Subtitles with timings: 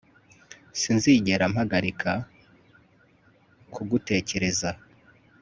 [0.79, 2.11] sinzigera mpagarika
[3.73, 4.69] kugutekereza